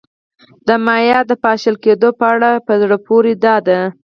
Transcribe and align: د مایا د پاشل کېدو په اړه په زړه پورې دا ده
د 0.67 0.69
مایا 0.85 1.19
د 1.29 1.31
پاشل 1.43 1.75
کېدو 1.83 2.09
په 2.19 2.25
اړه 2.33 2.51
په 2.65 2.73
زړه 2.81 2.97
پورې 3.07 3.33
دا 3.45 3.55
ده 3.67 3.79